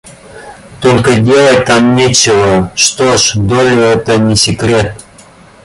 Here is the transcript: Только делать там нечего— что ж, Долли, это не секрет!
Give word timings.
Только 0.81 1.19
делать 1.19 1.65
там 1.65 1.95
нечего— 1.95 2.71
что 2.75 3.17
ж, 3.19 3.33
Долли, 3.35 3.91
это 3.97 4.17
не 4.17 4.35
секрет! 4.35 4.95